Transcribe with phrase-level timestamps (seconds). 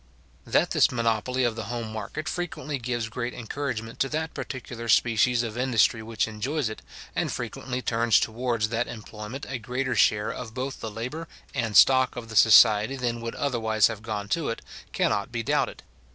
[0.47, 5.43] That this monopoly of the home market frequently gives great encouragement to that particular species
[5.43, 6.81] of industry which enjoys it,
[7.15, 12.15] and frequently turns towards that employment a greater share of both the labour and stock
[12.15, 14.61] of the society than would otherwise have gone to it,
[14.91, 15.83] cannot be doubted.